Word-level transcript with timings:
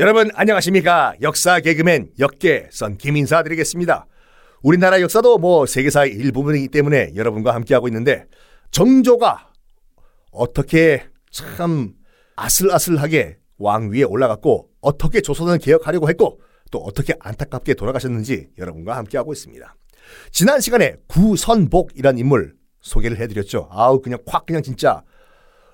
여러분 0.00 0.30
안녕하십니까? 0.32 1.12
역사 1.20 1.60
개그맨 1.60 2.12
역계 2.18 2.70
선 2.72 2.96
김인사 2.96 3.42
드리겠습니다. 3.42 4.06
우리나라 4.62 4.98
역사도 5.02 5.36
뭐 5.36 5.66
세계사의 5.66 6.12
일부분이기 6.12 6.68
때문에 6.68 7.12
여러분과 7.16 7.54
함께하고 7.54 7.86
있는데 7.88 8.24
정조가 8.70 9.50
어떻게 10.32 11.04
참 11.30 11.92
아슬아슬하게 12.34 13.40
왕 13.58 13.90
위에 13.90 14.04
올라갔고 14.04 14.70
어떻게 14.80 15.20
조선을 15.20 15.58
개혁하려고 15.58 16.08
했고 16.08 16.40
또 16.70 16.78
어떻게 16.78 17.12
안타깝게 17.20 17.74
돌아가셨는지 17.74 18.48
여러분과 18.56 18.96
함께하고 18.96 19.34
있습니다. 19.34 19.76
지난 20.30 20.60
시간에 20.60 20.96
구선복이란 21.08 22.16
인물 22.16 22.54
소개를 22.80 23.18
해드렸죠. 23.18 23.68
아우 23.70 24.00
그냥 24.00 24.20
콱 24.24 24.46
그냥 24.46 24.62
진짜 24.62 25.02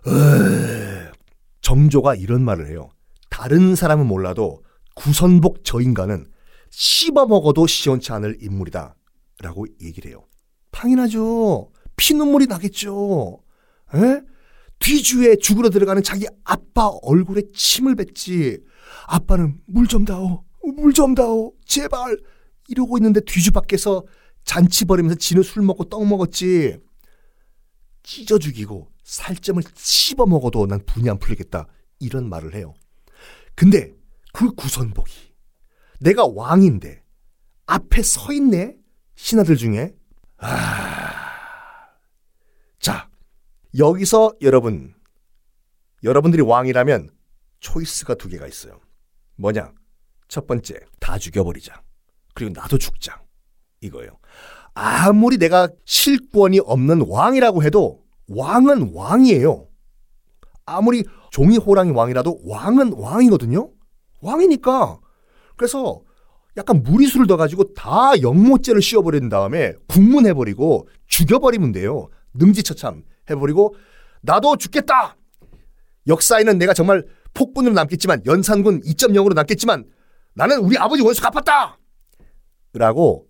으... 0.09 1.13
정조가 1.61 2.17
이런 2.17 2.43
말을 2.43 2.67
해요. 2.67 2.91
다른 3.37 3.75
사람은 3.75 4.07
몰라도 4.07 4.63
구선복 4.95 5.63
저 5.63 5.83
인간은 5.83 6.25
씹어 6.71 7.27
먹어도 7.27 7.67
시원치 7.67 8.11
않을 8.13 8.39
인물이다. 8.41 8.97
라고 9.41 9.67
얘기를 9.83 10.11
해요. 10.11 10.25
당연하죠. 10.71 11.71
피눈물이 11.97 12.47
나겠죠. 12.47 13.43
에? 13.95 14.23
뒤주에 14.79 15.37
죽으러 15.37 15.69
들어가는 15.69 16.03
자기 16.03 16.27
아빠 16.45 16.87
얼굴에 17.03 17.43
침을 17.53 17.95
뱉지. 17.95 18.59
아빠는 19.07 19.61
물 19.67 19.87
좀 19.87 20.07
다오. 20.07 20.43
물 20.75 20.95
좀 20.95 21.15
다오. 21.15 21.53
제발. 21.67 22.19
이러고 22.69 22.97
있는데 22.97 23.21
뒤주 23.21 23.53
밖에서 23.53 24.03
잔치 24.47 24.87
벌이면서 24.87 25.17
지는 25.19 25.43
술 25.43 25.63
먹고 25.63 25.85
떡 25.85 26.07
먹었지. 26.07 26.79
찢어 28.03 28.39
죽이고 28.39 28.91
살점을 29.05 29.63
씹어 29.75 30.25
먹어도 30.25 30.65
난 30.67 30.81
분이 30.87 31.11
안 31.11 31.19
풀리겠다. 31.19 31.67
이런 32.01 32.31
말을 32.31 32.55
해요. 32.55 32.73
근데 33.57 33.93
그 34.33 34.55
구선복이 34.55 35.13
내가 36.01 36.27
왕인데 36.27 37.03
앞에 37.67 38.03
서 38.03 38.33
있네? 38.33 38.77
신하들 39.17 39.57
중에. 39.57 39.95
아. 40.37 41.89
자, 42.79 43.09
여기서 43.77 44.35
여러분, 44.43 44.95
여러분들이 46.05 46.43
왕이라면 46.43 47.11
초이스가 47.61 48.15
두 48.15 48.29
개가 48.29 48.47
있어요. 48.47 48.79
뭐냐? 49.37 49.73
첫 50.29 50.47
번째, 50.47 50.79
다 51.01 51.19
죽여버리자. 51.19 51.83
그리고 52.35 52.53
나도 52.61 52.79
죽자. 52.79 53.23
이거예요. 53.81 54.19
아무리 54.75 55.39
내가 55.39 55.69
실권이 55.87 56.61
없는 56.61 57.07
왕이라고 57.09 57.65
해도 57.65 58.05
왕은 58.29 58.93
왕이에요. 58.93 59.69
아무리 60.67 61.05
종이 61.37 61.59
호랑이 61.59 61.91
왕이라도 61.91 62.41
왕은 62.47 62.95
왕이거든요. 62.95 63.71
왕이니까. 64.23 64.99
그래서 65.57 66.01
약간 66.57 66.83
무리수를 66.83 67.27
둬가지고 67.27 67.75
다 67.75 68.19
영모죄를 68.23 68.81
씌워버린 68.81 69.29
다음에 69.29 69.75
국문해버리고 69.87 70.89
죽여버리면 71.09 71.73
돼요. 71.73 72.09
능지처참 72.33 73.03
해버리고 73.29 73.75
나도 74.23 74.57
죽겠다. 74.57 75.19
역사에는 76.07 76.57
내가 76.57 76.73
정말 76.73 77.05
폭군으로 77.35 77.75
남겠지만 77.75 78.23
연산군 78.25 78.81
2.0으로 78.81 79.35
남겠지만 79.35 79.85
나는 80.33 80.61
우리 80.61 80.79
아버지 80.79 81.03
원수 81.03 81.21
갚았다. 81.21 81.79
라고 82.73 83.27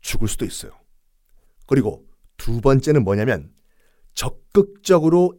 죽을 0.00 0.28
수도 0.28 0.44
있어요. 0.44 0.70
그리고 1.66 2.04
두 2.36 2.60
번째는 2.60 3.02
뭐냐면 3.02 3.50
적극적으로 4.14 5.34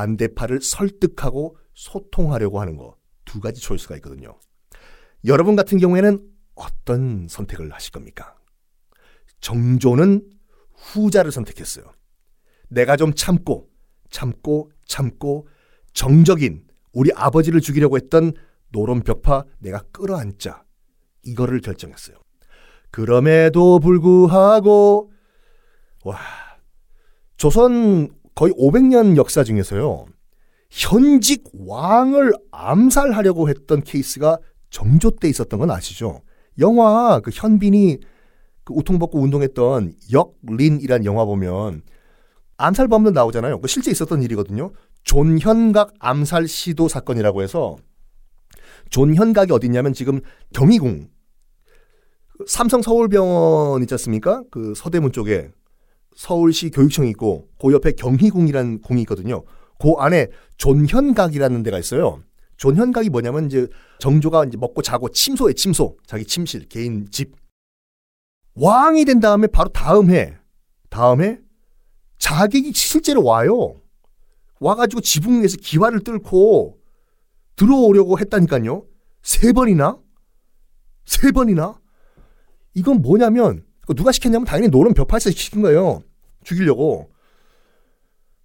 반대파를 0.00 0.60
설득하고 0.62 1.56
소통하려고 1.74 2.60
하는 2.60 2.76
거 2.76 3.00
두 3.30 3.38
가지 3.38 3.60
초이스가 3.60 3.94
있거든요. 3.96 4.36
여러분 5.24 5.54
같은 5.54 5.78
경우에는 5.78 6.18
어떤 6.56 7.28
선택을 7.28 7.72
하실 7.72 7.92
겁니까? 7.92 8.36
정조는 9.40 10.28
후자를 10.74 11.30
선택했어요. 11.30 11.84
내가 12.68 12.96
좀 12.96 13.14
참고, 13.14 13.70
참고, 14.10 14.72
참고, 14.84 15.46
정적인 15.92 16.66
우리 16.92 17.12
아버지를 17.14 17.60
죽이려고 17.60 17.96
했던 17.96 18.32
노론 18.70 19.02
벽파 19.02 19.44
내가 19.60 19.82
끌어안자. 19.92 20.64
이거를 21.22 21.60
결정했어요. 21.60 22.16
그럼에도 22.90 23.78
불구하고, 23.78 25.12
와, 26.04 26.18
조선 27.36 28.08
거의 28.34 28.52
500년 28.54 29.16
역사 29.16 29.44
중에서요, 29.44 30.06
현직 30.70 31.44
왕을 31.52 32.32
암살하려고 32.52 33.48
했던 33.48 33.82
케이스가 33.82 34.38
정조 34.70 35.16
때 35.16 35.28
있었던 35.28 35.58
건 35.58 35.70
아시죠? 35.70 36.22
영화 36.58 37.20
그 37.20 37.30
현빈이 37.32 37.98
그 38.64 38.74
우통벗고 38.74 39.20
운동했던 39.20 39.94
역린이란 40.12 41.04
영화 41.04 41.24
보면 41.24 41.82
암살범도 42.56 43.10
나오잖아요. 43.10 43.60
그 43.60 43.68
실제 43.68 43.90
있었던 43.90 44.22
일이거든요. 44.22 44.72
존현각 45.02 45.94
암살 45.98 46.46
시도 46.46 46.88
사건이라고 46.88 47.42
해서 47.42 47.76
존현각이 48.90 49.52
어디냐면 49.52 49.92
지금 49.92 50.20
경희궁 50.52 51.08
삼성 52.46 52.82
서울병원 52.82 53.82
있지 53.82 53.94
않습니까? 53.94 54.42
그 54.50 54.74
서대문 54.76 55.12
쪽에 55.12 55.50
서울시 56.16 56.70
교육청이 56.70 57.10
있고 57.10 57.48
그 57.60 57.72
옆에 57.72 57.92
경희궁이라는 57.92 58.82
궁이 58.82 59.02
있거든요. 59.02 59.44
그 59.78 59.92
안에 59.98 60.28
존현각이라는 60.58 61.62
데가 61.62 61.78
있어요. 61.78 62.22
존현각이 62.56 63.08
뭐냐면 63.08 63.46
이제 63.46 63.66
정조가 64.00 64.44
이제 64.44 64.58
먹고 64.58 64.82
자고 64.82 65.08
침소에 65.08 65.54
침소, 65.54 65.96
자기 66.06 66.24
침실, 66.24 66.68
개인 66.68 67.08
집. 67.10 67.34
왕이 68.54 69.06
된 69.06 69.20
다음에 69.20 69.46
바로 69.46 69.70
다음 69.70 70.10
해, 70.10 70.36
다음 70.90 71.22
해 71.22 71.38
자객이 72.18 72.72
실제로 72.74 73.24
와요. 73.24 73.80
와가지고 74.60 75.00
지붕 75.00 75.40
위에서 75.40 75.56
기와를 75.56 76.00
뚫고 76.00 76.78
들어오려고 77.56 78.18
했다니까요. 78.18 78.84
세 79.22 79.52
번이나? 79.52 79.98
세 81.06 81.32
번이나? 81.32 81.80
이건 82.74 83.00
뭐냐면, 83.00 83.64
누가 83.94 84.12
시켰냐면 84.12 84.44
당연히 84.44 84.68
노론 84.68 84.94
벽파에서 84.94 85.30
시킨 85.30 85.62
거예요. 85.62 86.02
죽이려고. 86.44 87.10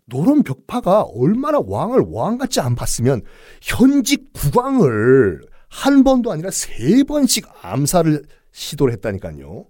노론 0.05 0.43
벽파가 0.43 1.01
얼마나 1.01 1.59
왕을 1.65 2.05
왕같이 2.07 2.59
안 2.59 2.75
봤으면 2.75 3.21
현직 3.61 4.31
국왕을 4.33 5.41
한 5.69 6.03
번도 6.03 6.31
아니라 6.31 6.51
세 6.51 7.03
번씩 7.03 7.47
암살을 7.61 8.23
시도를 8.51 8.93
했다니까요. 8.93 9.65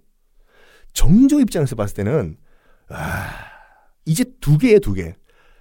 정조 0.92 1.40
입장에서 1.40 1.74
봤을 1.74 1.94
때는 1.96 2.36
아, 2.88 3.28
이제 4.04 4.24
두 4.40 4.58
개에 4.58 4.78
두 4.78 4.94
개. 4.94 5.14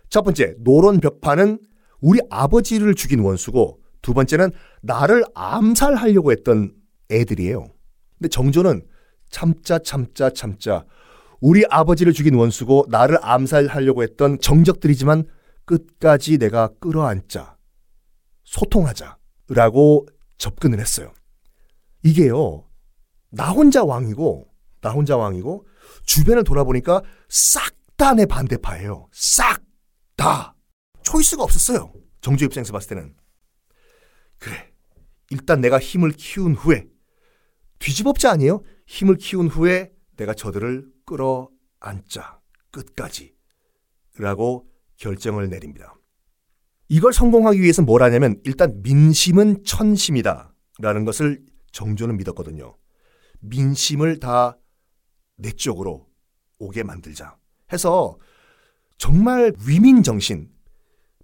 첫 0.09 0.21
번째 0.23 0.55
노론 0.59 0.99
벽파는 0.99 1.59
우리 2.01 2.19
아버지를 2.29 2.93
죽인 2.95 3.21
원수고 3.21 3.81
두 4.01 4.13
번째는 4.13 4.51
나를 4.81 5.23
암살하려고 5.33 6.31
했던 6.31 6.73
애들이에요. 7.09 7.67
근데 8.19 8.29
정조는 8.29 8.85
참자 9.29 9.79
참자 9.79 10.29
참자 10.29 10.85
우리 11.41 11.63
아버지를 11.69 12.13
죽인 12.13 12.35
원수고 12.35 12.85
나를 12.89 13.17
암살하려고 13.21 14.03
했던 14.03 14.39
정적들이지만 14.39 15.25
끝까지 15.65 16.37
내가 16.37 16.69
끌어안자. 16.79 17.57
소통하자. 18.43 19.17
라고 19.49 20.07
접근을 20.37 20.79
했어요. 20.79 21.13
이게요. 22.03 22.67
나 23.29 23.51
혼자 23.51 23.83
왕이고 23.83 24.47
나 24.81 24.91
혼자 24.91 25.17
왕이고 25.17 25.67
주변을 26.05 26.43
돌아보니까 26.43 27.01
싹 27.29 27.75
다 27.97 28.13
내 28.13 28.25
반대파예요. 28.25 29.07
싹 29.13 29.61
다. 30.17 30.55
초이스가 31.03 31.43
없었어요. 31.43 31.93
정조 32.21 32.45
입장에서 32.45 32.73
봤을 32.73 32.89
때는. 32.89 33.15
그래. 34.37 34.71
일단 35.29 35.61
내가 35.61 35.79
힘을 35.79 36.11
키운 36.11 36.55
후에 36.55 36.87
뒤집업자 37.85 38.31
아니에요? 38.31 38.63
힘을 38.87 39.17
키운 39.17 39.47
후에 39.47 39.91
내가 40.17 40.33
저들을 40.33 40.91
끌어안자 41.05 42.39
끝까지 42.71 43.35
라고 44.17 44.67
결정을 44.97 45.49
내립니다. 45.49 45.95
이걸 46.89 47.13
성공하기 47.13 47.61
위해서 47.61 47.81
뭘 47.81 48.01
하냐면 48.03 48.39
일단 48.43 48.81
민심은 48.81 49.63
천심이다 49.63 50.53
라는 50.79 51.05
것을 51.05 51.43
정조는 51.71 52.17
믿었거든요. 52.17 52.77
민심을 53.41 54.19
다 54.19 54.57
내 55.37 55.51
쪽으로 55.51 56.07
오게 56.59 56.83
만들자 56.83 57.37
해서 57.73 58.17
정말 58.97 59.53
위민 59.67 60.03
정신, 60.03 60.49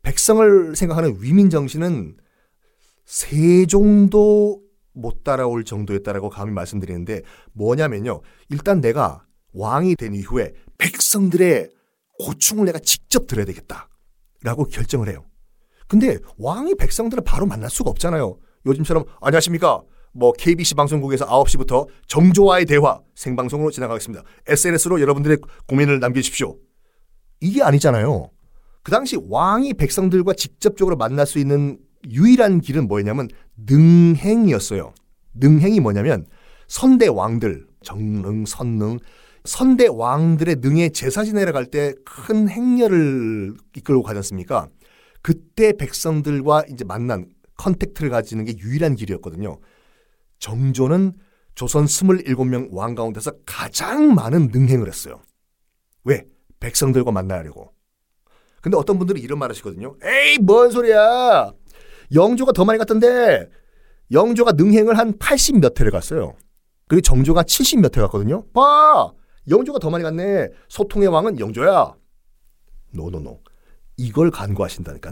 백성을 0.02 0.76
생각하는 0.76 1.18
위민 1.22 1.50
정신은 1.50 2.18
세종도 3.06 4.62
못 4.94 5.24
따라올 5.24 5.64
정도였다라고 5.64 6.30
감히 6.30 6.52
말씀드리는데 6.52 7.22
뭐냐면요. 7.54 8.22
일단 8.50 8.82
내가 8.82 9.26
왕이 9.54 9.96
된 9.96 10.14
이후에 10.14 10.54
백성들의 10.78 11.70
고충을 12.20 12.66
내가 12.66 12.80
직접 12.80 13.28
들어야 13.28 13.46
되겠다. 13.46 13.90
라고 14.44 14.66
결정을 14.66 15.10
해요. 15.10 15.26
근데 15.88 16.18
왕이 16.38 16.76
백성들을 16.76 17.24
바로 17.24 17.46
만날 17.46 17.70
수가 17.70 17.90
없잖아요. 17.90 18.38
요즘처럼 18.66 19.06
안녕하십니까? 19.22 19.84
뭐 20.14 20.34
KBC 20.34 20.76
방송국에서 20.76 21.26
9시부터 21.26 21.88
정조와의 22.08 22.66
대화 22.66 23.02
생방송으로 23.16 23.72
지나가겠습니다. 23.72 24.24
SNS로 24.48 25.00
여러분들의 25.02 25.38
고민을 25.68 26.00
남겨주십시오. 26.00 26.58
이게 27.40 27.64
아니잖아요. 27.64 28.30
그 28.84 28.92
당시 28.92 29.18
왕이 29.30 29.76
백성들과 29.76 30.34
직접적으로 30.34 30.96
만날 30.96 31.26
수 31.26 31.40
있는 31.40 31.80
유일한 32.10 32.62
길은 32.62 32.88
뭐였냐면 32.88 33.28
능행이었어요. 33.58 34.94
능행이 35.36 35.80
뭐냐면 35.80 36.26
선대 36.68 37.08
왕들 37.08 37.68
정능 37.84 38.46
선능 38.46 39.00
선대 39.44 39.88
왕들의 39.88 40.58
능에 40.60 40.90
제사 40.90 41.24
지내러 41.24 41.52
갈 41.52 41.66
때 41.66 41.94
큰 42.06 42.48
행렬을 42.50 43.56
이끌고 43.76 44.04
가지 44.04 44.18
않습니까? 44.18 44.70
그때 45.22 45.74
백성들과 45.74 46.66
이제 46.72 46.84
만난 46.84 47.28
contact를 47.58 48.10
가지는 48.10 48.46
게 48.46 48.56
유일한 48.58 48.96
길이었거든요. 48.96 49.60
정조는 50.40 51.14
조선 51.56 51.86
27명 51.86 52.70
왕 52.72 52.96
가운데서 52.96 53.32
가장 53.46 54.14
많은 54.16 54.48
능행을 54.52 54.88
했어요. 54.88 55.22
왜? 56.04 56.24
백성들과 56.60 57.12
만나려고. 57.12 57.72
근데 58.62 58.78
어떤 58.78 58.98
분들이 59.00 59.22
이런 59.22 59.40
말 59.40 59.50
하시거든요. 59.50 59.96
에이, 60.04 60.38
뭔 60.40 60.70
소리야. 60.72 61.52
영조가 62.14 62.52
더 62.54 62.66
많이 62.66 62.78
갔던데, 62.78 63.50
영조가 64.12 64.54
능행을 64.54 64.98
한 64.98 65.18
80 65.18 65.60
몇 65.60 65.80
회를 65.80 65.92
갔어요. 65.92 66.36
그리고 66.88 67.02
정조가 67.02 67.44
70 67.44 67.80
몇 67.80 67.98
회 67.98 68.02
갔거든요. 68.02 68.46
봐! 68.54 69.12
영조가 69.50 69.80
더 69.80 69.90
많이 69.90 70.04
갔네. 70.04 70.50
소통의 70.68 71.08
왕은 71.08 71.40
영조야. 71.40 71.94
노노노. 72.94 73.40
이걸 73.98 74.30
간과하신다니까. 74.32 75.12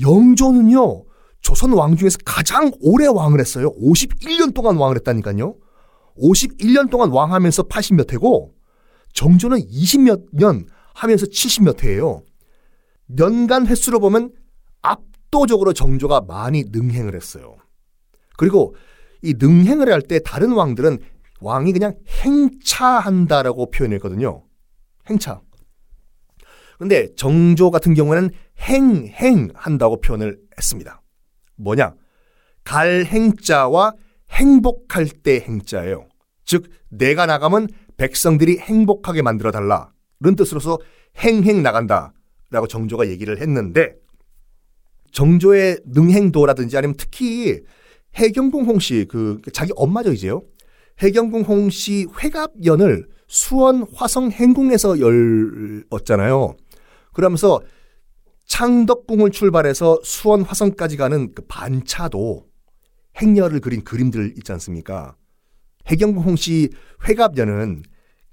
영조는요, 0.00 1.04
조선 1.40 1.72
왕 1.72 1.96
중에서 1.96 2.18
가장 2.24 2.70
오래 2.80 3.06
왕을 3.06 3.40
했어요. 3.40 3.74
51년 3.76 4.54
동안 4.54 4.76
왕을 4.76 4.96
했다니까요. 4.96 5.56
51년 6.18 6.90
동안 6.90 7.10
왕하면서 7.10 7.64
80 7.64 7.94
몇 7.96 8.12
회고, 8.12 8.54
정조는 9.14 9.58
20몇 9.58 10.26
년 10.32 10.66
하면서 10.94 11.26
70몇 11.26 11.82
회예요. 11.82 12.22
년간 13.06 13.66
횟수로 13.66 14.00
보면 14.00 14.32
압도적으로 15.30 15.72
정조가 15.72 16.22
많이 16.22 16.64
능행을 16.70 17.14
했어요. 17.14 17.56
그리고 18.36 18.74
이 19.22 19.34
능행을 19.38 19.90
할 19.92 20.02
때 20.02 20.18
다른 20.24 20.52
왕들은 20.52 20.98
왕이 21.40 21.72
그냥 21.72 21.94
행차한다라고 22.22 23.70
표현했거든요. 23.70 24.44
행차. 25.08 25.40
근데 26.78 27.14
정조 27.14 27.70
같은 27.70 27.94
경우에는 27.94 28.30
행행한다고 28.58 30.00
표현을 30.00 30.38
했습니다. 30.58 31.00
뭐냐? 31.56 31.94
갈 32.64 33.04
행자와 33.04 33.92
행복할 34.30 35.06
때 35.06 35.40
행자예요. 35.40 36.08
즉 36.44 36.70
내가 36.88 37.26
나가면 37.26 37.68
백성들이 37.96 38.58
행복하게 38.58 39.22
만들어 39.22 39.50
달라는 39.50 40.36
뜻으로서 40.36 40.78
행행 41.18 41.62
나간다라고 41.62 42.66
정조가 42.68 43.08
얘기를 43.08 43.40
했는데 43.40 43.94
정조의 45.12 45.80
능행도라든지 45.86 46.76
아니면 46.76 46.94
특히 46.96 47.60
해경궁 48.14 48.64
홍씨 48.64 49.06
그 49.08 49.40
자기 49.52 49.72
엄마죠 49.76 50.12
이제요. 50.12 50.42
해경궁 50.98 51.42
홍씨 51.42 52.06
회갑연을 52.22 53.08
수원 53.26 53.86
화성 53.94 54.30
행궁에서 54.32 54.98
열었잖아요. 55.00 56.56
그러면서 57.12 57.60
창덕궁을 58.46 59.30
출발해서 59.30 60.00
수원 60.02 60.42
화성까지 60.42 60.96
가는 60.96 61.32
그 61.32 61.42
반차도 61.46 62.46
행렬을 63.20 63.60
그린 63.60 63.84
그림들 63.84 64.34
있지 64.38 64.52
않습니까? 64.52 65.14
해경궁 65.86 66.24
홍씨 66.24 66.70
회갑연은 67.08 67.84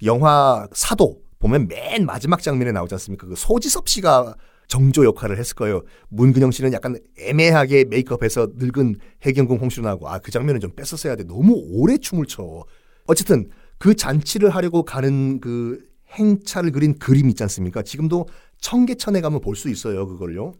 영화 0.04 0.68
사도 0.74 1.22
보면 1.40 1.68
맨 1.68 2.06
마지막 2.06 2.42
장면에 2.42 2.72
나오지 2.72 2.96
않습니까? 2.96 3.28
그 3.28 3.36
소지섭 3.36 3.88
씨가 3.88 4.36
정조 4.68 5.06
역할을 5.06 5.38
했을 5.38 5.56
거예요. 5.56 5.82
문근영 6.10 6.52
씨는 6.52 6.74
약간 6.74 6.98
애매하게 7.20 7.86
메이크업해서 7.86 8.50
늙은 8.56 8.96
해경궁 9.24 9.58
홍씨로 9.60 9.86
나오고 9.86 10.10
아 10.10 10.20
그 10.20 10.32
장면은 10.32 10.60
좀 10.60 10.72
뺐었어야 10.76 11.16
돼. 11.16 11.24
너무 11.24 11.54
오래 11.72 11.98
춤을 11.98 12.26
춰. 12.26 12.64
어쨌든 13.06 13.50
그 13.78 13.96
잔치를 13.96 14.50
하려고 14.50 14.84
가는 14.84 15.40
그 15.40 15.86
행차를 16.10 16.72
그린 16.72 16.98
그림 17.00 17.30
있지 17.30 17.44
않습니까? 17.44 17.82
지금도 17.82 18.28
청계천에 18.60 19.22
가면 19.22 19.42
볼 19.42 19.56
수 19.56 19.70
있어요. 19.70 20.06
그걸요. 20.08 20.54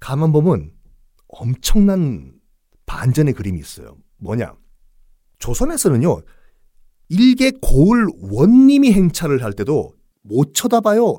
가만 0.00 0.32
보면 0.32 0.72
엄청난 1.28 2.32
반전의 2.86 3.32
그림이 3.34 3.58
있어요. 3.60 3.96
뭐냐? 4.18 4.54
조선에서는요. 5.38 6.20
일개 7.08 7.50
고을 7.62 8.06
원님이 8.30 8.92
행차를 8.92 9.42
할 9.42 9.52
때도 9.52 9.94
못 10.22 10.54
쳐다봐요. 10.54 11.18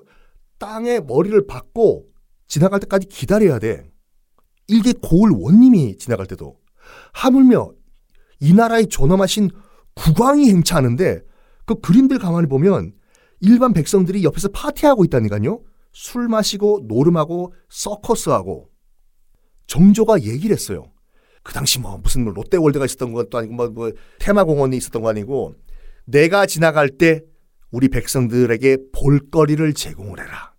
땅에 0.58 1.00
머리를 1.00 1.46
박고 1.48 2.08
지나갈 2.48 2.80
때까지 2.82 3.08
기다려야 3.08 3.60
돼. 3.60 3.90
일개 4.68 4.94
고을 4.94 5.32
원님이 5.32 5.98
지나갈 5.98 6.26
때도. 6.28 6.58
하물며 7.14 7.72
이 8.40 8.54
나라의 8.54 8.88
존엄하신 8.88 9.50
국왕이 9.96 10.50
행차하는데 10.50 11.22
그 11.66 11.80
그림들 11.80 12.20
가만히 12.20 12.48
보면 12.48 12.94
일반 13.40 13.74
백성들이 13.74 14.24
옆에서 14.24 14.50
파티하고 14.50 15.06
있다니까요. 15.06 15.62
술 15.94 16.28
마시고 16.28 16.82
노름하고 16.88 17.54
서커스하고 17.70 18.70
정조가 19.68 20.22
얘기를 20.22 20.54
했어요. 20.56 20.92
그 21.42 21.54
당시 21.54 21.80
뭐 21.80 21.98
무슨 21.98 22.24
뭐 22.24 22.34
롯데월드가 22.34 22.86
있었던 22.86 23.14
것도 23.14 23.38
아니고 23.38 23.54
뭐, 23.54 23.70
뭐 23.70 23.92
테마공원이 24.20 24.76
있었던 24.78 25.02
거 25.02 25.10
아니고 25.10 25.56
내가 26.06 26.46
지나갈 26.46 26.90
때 26.90 27.22
우리 27.76 27.90
백성들에게 27.90 28.78
볼거리를 28.94 29.74
제공을 29.74 30.22
해라. 30.22 30.54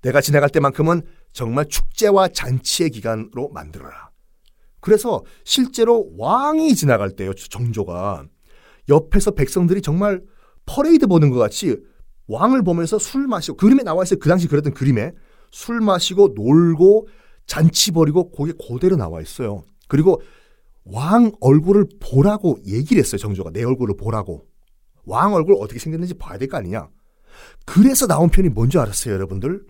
내가 0.00 0.20
지나갈 0.20 0.48
때만큼은 0.48 1.02
정말 1.32 1.66
축제와 1.66 2.28
잔치의 2.28 2.90
기간으로 2.90 3.48
만들어라. 3.48 4.10
그래서 4.78 5.24
실제로 5.42 6.08
왕이 6.16 6.76
지나갈 6.76 7.10
때요, 7.10 7.34
정조가 7.34 8.26
옆에서 8.88 9.32
백성들이 9.32 9.82
정말 9.82 10.22
퍼레이드 10.66 11.08
보는 11.08 11.30
것 11.30 11.38
같이 11.40 11.78
왕을 12.28 12.62
보면서 12.62 13.00
술 13.00 13.26
마시고 13.26 13.56
그림에 13.56 13.82
나와 13.82 14.04
있어요. 14.04 14.20
그 14.20 14.28
당시 14.28 14.46
그랬던 14.46 14.72
그림에 14.72 15.14
술 15.50 15.80
마시고 15.80 16.34
놀고 16.36 17.08
잔치 17.46 17.90
벌이고 17.90 18.30
거기에 18.30 18.54
그대로 18.68 18.94
나와 18.94 19.20
있어요. 19.20 19.64
그리고 19.88 20.22
왕 20.84 21.32
얼굴을 21.40 21.86
보라고 21.98 22.58
얘기를 22.64 23.02
했어요. 23.02 23.18
정조가 23.18 23.50
내 23.50 23.64
얼굴을 23.64 23.96
보라고. 23.96 24.46
왕 25.06 25.34
얼굴 25.34 25.56
어떻게 25.58 25.78
생겼는지 25.78 26.14
봐야 26.14 26.38
될 26.38 26.48
거 26.48 26.56
아니냐. 26.58 26.88
그래서 27.64 28.06
나온 28.06 28.28
편이 28.28 28.48
뭔지 28.50 28.78
알았어요, 28.78 29.14
여러분들? 29.14 29.64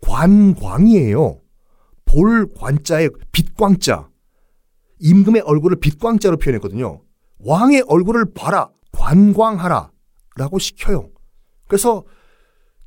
관광이에요. 0.00 1.40
볼 2.04 2.48
관자에 2.54 3.08
빛광자. 3.32 4.08
임금의 5.00 5.42
얼굴을 5.42 5.78
빛광자로 5.80 6.38
표현했거든요. 6.38 7.02
왕의 7.40 7.84
얼굴을 7.86 8.32
봐라. 8.34 8.70
관광하라. 8.92 9.90
라고 10.36 10.58
시켜요. 10.58 11.10
그래서 11.66 12.04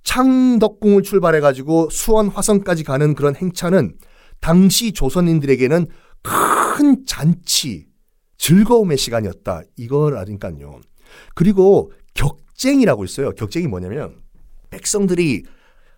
창덕궁을 0.04 1.04
출발해가지고 1.04 1.90
수원 1.92 2.28
화성까지 2.30 2.84
가는 2.84 3.14
그런 3.14 3.36
행차는 3.36 3.98
당시 4.40 4.92
조선인들에게는 4.94 5.88
큰 6.24 7.06
잔치, 7.06 7.88
즐거움의 8.38 8.98
시간이었다. 8.98 9.62
이걸 9.78 10.18
아니까요. 10.18 10.80
그리고 11.36 11.92
격쟁이라고 12.14 13.04
있어요. 13.06 13.32
격쟁이 13.32 13.68
뭐냐면 13.68 14.22
백성들이 14.70 15.44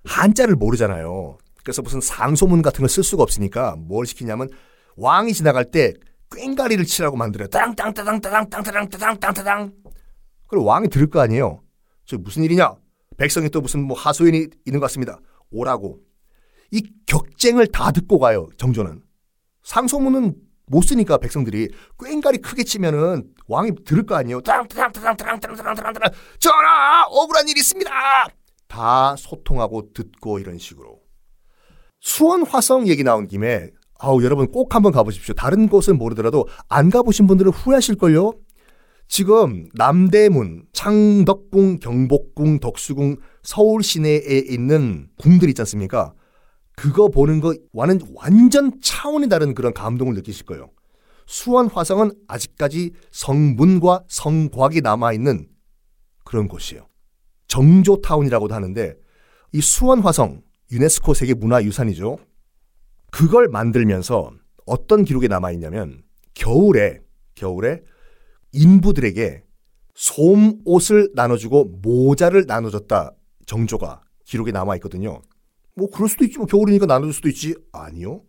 한자를 0.05 0.55
모르잖아요. 0.55 1.37
그래서 1.63 1.81
무슨 1.81 2.01
상소문 2.01 2.61
같은 2.61 2.81
걸 2.81 2.89
쓸 2.89 3.03
수가 3.03 3.23
없으니까 3.23 3.75
뭘 3.77 4.05
시키냐면 4.05 4.49
왕이 4.97 5.33
지나갈 5.33 5.71
때 5.71 5.93
꽹가리를 6.29 6.83
치라고 6.85 7.15
만들어요. 7.15 7.47
땅땅따당따당땅따당따당땅따당. 7.49 9.71
그럼 10.47 10.65
왕이 10.65 10.89
들을 10.89 11.09
거 11.09 11.21
아니에요. 11.21 11.61
저 12.05 12.17
무슨 12.17 12.43
일이냐? 12.43 12.73
백성이 13.17 13.49
또 13.49 13.61
무슨 13.61 13.83
뭐 13.83 13.97
하소연이 13.97 14.47
있는 14.65 14.79
것 14.79 14.85
같습니다. 14.87 15.19
오라고. 15.51 15.99
이 16.71 16.83
격쟁을 17.05 17.67
다 17.67 17.91
듣고 17.91 18.19
가요. 18.19 18.49
정조는. 18.57 19.01
상소문은 19.63 20.35
못 20.67 20.81
쓰니까 20.81 21.17
백성들이 21.17 21.69
꽹가리 21.97 22.39
크게 22.39 22.63
치면은 22.63 23.23
왕이 23.47 23.83
들을 23.85 24.05
거 24.05 24.15
아니에요. 24.15 24.41
따랑따랑따랑따랑따랑따랑따랑 24.41 26.11
전하 26.39 27.05
억울한 27.09 27.47
일이 27.49 27.59
있습니다. 27.59 27.91
다 28.67 29.15
소통하고 29.17 29.93
듣고 29.93 30.39
이런 30.39 30.57
식으로 30.57 30.99
수원 31.99 32.43
화성 32.43 32.87
얘기 32.87 33.03
나온 33.03 33.27
김에 33.27 33.69
아우 33.99 34.23
여러분 34.23 34.51
꼭 34.51 34.75
한번 34.75 34.91
가보십시오. 34.91 35.33
다른 35.35 35.67
곳은 35.67 35.97
모르더라도 35.97 36.47
안 36.67 36.89
가보신 36.89 37.27
분들은 37.27 37.51
후회하실 37.51 37.95
걸요. 37.95 38.33
지금 39.07 39.69
남대문, 39.75 40.65
창덕궁, 40.73 41.79
경복궁, 41.79 42.59
덕수궁, 42.59 43.17
서울 43.43 43.83
시내에 43.83 44.43
있는 44.49 45.07
궁들 45.17 45.49
있지 45.49 45.61
않습니까? 45.61 46.13
그거 46.75 47.07
보는 47.07 47.39
거와는 47.39 47.99
완전 48.13 48.79
차원이 48.81 49.29
다른 49.29 49.53
그런 49.53 49.73
감동을 49.73 50.15
느끼실 50.15 50.45
거예요. 50.45 50.71
수원 51.25 51.67
화성은 51.67 52.11
아직까지 52.27 52.91
성문과 53.11 54.03
성곽이 54.07 54.81
남아있는 54.81 55.47
그런 56.25 56.47
곳이에요. 56.47 56.87
정조타운이라고도 57.47 58.53
하는데 58.53 58.95
이 59.53 59.61
수원 59.61 59.99
화성 59.99 60.41
유네스코 60.71 61.13
세계 61.13 61.33
문화유산이죠. 61.33 62.17
그걸 63.11 63.47
만들면서 63.47 64.31
어떤 64.65 65.03
기록에 65.03 65.27
남아있냐면 65.27 66.01
겨울에 66.33 67.01
겨울에 67.35 67.81
인부들에게 68.53 69.43
솜옷을 69.93 71.11
나눠주고 71.13 71.65
모자를 71.83 72.45
나눠줬다 72.47 73.13
정조가 73.45 74.01
기록에 74.25 74.51
남아있거든요. 74.51 75.21
뭐 75.75 75.89
그럴 75.89 76.09
수도 76.09 76.23
있지 76.23 76.37
뭐 76.37 76.47
겨울이니까 76.47 76.85
나눠줄 76.85 77.13
수도 77.13 77.29
있지 77.29 77.55
아니요. 77.71 78.23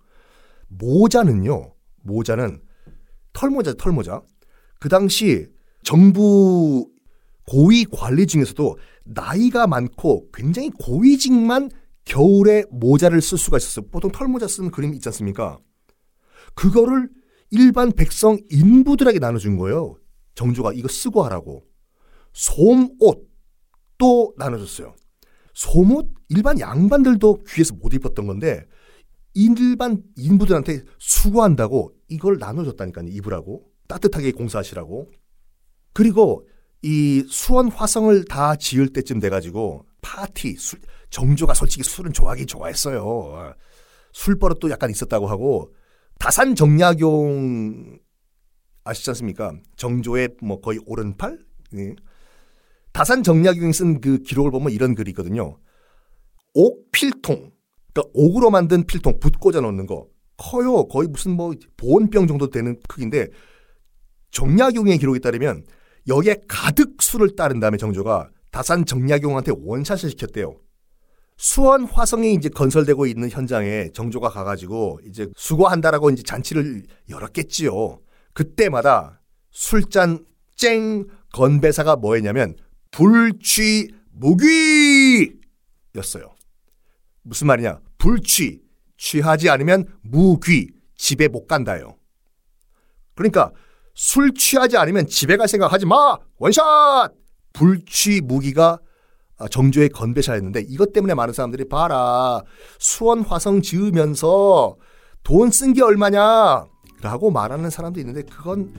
모자는요. 0.68 1.74
모자는 2.02 2.60
털모자 3.32 3.74
털모자. 3.74 4.22
그 4.80 4.88
당시 4.88 5.46
정부 5.82 6.90
고위 7.46 7.84
관리 7.84 8.26
중에서도 8.26 8.78
나이가 9.04 9.66
많고 9.66 10.30
굉장히 10.32 10.70
고위직만 10.70 11.70
겨울에 12.04 12.64
모자를 12.70 13.20
쓸 13.20 13.38
수가 13.38 13.58
있었어요. 13.58 13.86
보통 13.90 14.10
털모자 14.10 14.48
쓰는 14.48 14.70
그림이 14.70 14.96
있지 14.96 15.08
않습니까? 15.08 15.58
그거를 16.54 17.08
일반 17.50 17.92
백성 17.92 18.38
인부들에게 18.50 19.18
나눠준 19.18 19.56
거예요. 19.56 19.96
정조가 20.34 20.72
이거 20.74 20.88
쓰고 20.88 21.22
하라고. 21.24 21.64
솜옷도 22.32 24.34
나눠줬어요. 24.36 24.94
솜옷 25.54 26.12
일반 26.28 26.61
양반들도 26.61 27.44
귀에서 27.49 27.75
못 27.75 27.94
입었던 27.94 28.26
건데 28.26 28.66
일반 29.34 30.02
인부들한테 30.16 30.82
수고한다고 30.99 31.92
이걸 32.08 32.38
나눠줬다니까요. 32.38 33.08
입으라고. 33.08 33.64
따뜻하게 33.88 34.32
공사하시라고. 34.32 35.11
그리고 35.92 36.46
이 36.82 37.25
수원 37.28 37.70
화성을 37.70 38.25
다 38.26 38.56
지을 38.56 38.88
때쯤 38.88 39.20
돼가지고 39.20 39.87
파티, 40.00 40.54
술, 40.56 40.80
정조가 41.11 41.54
솔직히 41.54 41.82
술은 41.82 42.12
좋아하긴 42.12 42.46
좋아했어요. 42.46 43.54
술버릇도 44.12 44.70
약간 44.70 44.90
있었다고 44.90 45.26
하고 45.26 45.73
다산 46.18 46.54
정약용 46.54 47.99
아시지 48.84 49.11
않습니까? 49.11 49.52
정조의 49.76 50.37
뭐 50.42 50.61
거의 50.61 50.78
오른팔? 50.87 51.38
네. 51.73 51.94
다산 52.94 53.24
정약용이 53.24 53.72
쓴 53.72 54.00
그 54.00 54.18
기록을 54.18 54.52
보면 54.52 54.72
이런 54.72 54.94
글이 54.94 55.10
있거든요. 55.10 55.58
옥 56.54 56.92
필통, 56.92 57.50
그러니까 57.92 58.10
옥으로 58.14 58.50
만든 58.50 58.84
필통, 58.84 59.18
붓 59.18 59.40
꽂아 59.40 59.60
놓는 59.60 59.86
거 59.86 60.06
커요. 60.36 60.86
거의 60.86 61.08
무슨 61.08 61.32
뭐 61.32 61.52
보온병 61.76 62.28
정도 62.28 62.50
되는 62.50 62.78
크기인데 62.88 63.28
정약용의 64.30 64.98
기록에 64.98 65.18
따르면 65.18 65.64
여기에 66.06 66.42
가득 66.48 67.02
술을 67.02 67.34
따른 67.34 67.58
다음에 67.58 67.78
정조가 67.78 68.30
다산 68.52 68.86
정약용한테 68.86 69.52
원샷을 69.56 70.10
시켰대요. 70.10 70.56
수원 71.36 71.86
화성이 71.86 72.34
이제 72.34 72.48
건설되고 72.48 73.06
있는 73.06 73.28
현장에 73.28 73.90
정조가 73.92 74.28
가가지고 74.28 75.00
이제 75.04 75.28
수고한다라고 75.34 76.10
이제 76.10 76.22
잔치를 76.22 76.84
열었겠지요. 77.10 77.98
그때마다 78.34 79.20
술잔 79.50 80.24
쨍 80.54 81.08
건배사가 81.32 81.96
뭐였냐면 81.96 82.54
불취 82.94 83.88
무귀였어요. 84.12 85.34
무슨 87.22 87.48
말이냐? 87.48 87.80
불취 87.98 88.60
취하지 88.96 89.50
않으면 89.50 89.86
무귀 90.02 90.68
집에 90.96 91.26
못 91.26 91.48
간다요. 91.48 91.96
그러니까 93.16 93.50
술 93.94 94.32
취하지 94.32 94.76
않으면 94.76 95.08
집에 95.08 95.36
갈 95.36 95.48
생각하지 95.48 95.86
마 95.86 96.16
원샷 96.38 97.12
불취 97.52 98.20
무기가 98.20 98.78
정조의 99.50 99.88
건배사였는데 99.88 100.60
이것 100.68 100.92
때문에 100.92 101.14
많은 101.14 101.34
사람들이 101.34 101.68
봐라 101.68 102.42
수원 102.78 103.22
화성 103.22 103.62
지으면서 103.62 104.76
돈 105.24 105.50
쓴 105.50 105.72
게 105.72 105.82
얼마냐 105.82 106.64
라고 107.02 107.30
말하는 107.32 107.70
사람도 107.70 107.98
있는데 108.00 108.22
그건 108.22 108.72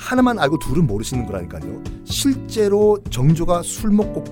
하나만 0.00 0.38
알고 0.38 0.58
둘은 0.58 0.86
모르시는 0.86 1.26
거라니까요. 1.26 1.82
실제로 2.04 2.98
정조가 3.10 3.62
술 3.62 3.90
먹고 3.90 4.24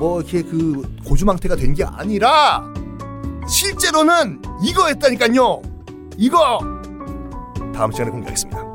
뭐 0.00 0.20
이렇게 0.20 0.42
그 0.42 0.82
고주망태가 1.06 1.54
된 1.56 1.74
게 1.74 1.84
아니라 1.84 2.64
실제로는 3.48 4.42
이거였다니까요. 4.64 5.62
이거 6.16 6.58
다음 7.72 7.92
시간에 7.92 8.10
공개하겠습니다. 8.10 8.69